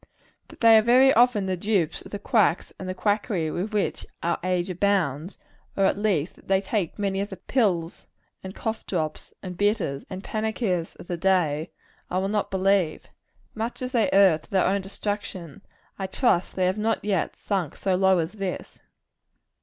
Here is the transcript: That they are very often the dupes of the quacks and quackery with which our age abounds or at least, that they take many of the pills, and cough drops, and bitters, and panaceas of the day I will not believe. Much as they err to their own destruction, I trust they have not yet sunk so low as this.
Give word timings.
That 0.47 0.61
they 0.61 0.79
are 0.79 0.81
very 0.81 1.13
often 1.13 1.45
the 1.45 1.55
dupes 1.55 2.01
of 2.01 2.09
the 2.11 2.17
quacks 2.17 2.73
and 2.79 2.97
quackery 2.97 3.51
with 3.51 3.71
which 3.71 4.03
our 4.23 4.39
age 4.43 4.67
abounds 4.71 5.37
or 5.77 5.85
at 5.85 5.95
least, 5.95 6.35
that 6.37 6.47
they 6.47 6.59
take 6.59 6.97
many 6.97 7.21
of 7.21 7.29
the 7.29 7.37
pills, 7.37 8.07
and 8.43 8.55
cough 8.55 8.83
drops, 8.87 9.35
and 9.43 9.55
bitters, 9.55 10.03
and 10.09 10.23
panaceas 10.23 10.95
of 10.95 11.05
the 11.05 11.17
day 11.17 11.69
I 12.09 12.17
will 12.17 12.29
not 12.29 12.49
believe. 12.49 13.09
Much 13.53 13.83
as 13.83 13.91
they 13.91 14.09
err 14.11 14.39
to 14.39 14.49
their 14.49 14.65
own 14.65 14.81
destruction, 14.81 15.61
I 15.99 16.07
trust 16.07 16.55
they 16.55 16.65
have 16.65 16.79
not 16.79 17.05
yet 17.05 17.35
sunk 17.35 17.75
so 17.77 17.93
low 17.93 18.17
as 18.17 18.31
this. 18.31 18.79